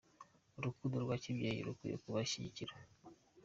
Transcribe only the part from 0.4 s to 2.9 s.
Urukundo rwa kibyeyi rukwiye kubashyigikira.